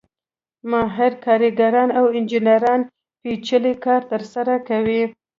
ماهر 0.71 1.11
کارګران 1.25 1.89
او 1.99 2.05
انجینران 2.17 2.81
پېچلی 3.21 3.73
کار 3.85 4.01
ترسره 4.11 4.55
کوي 4.67 5.03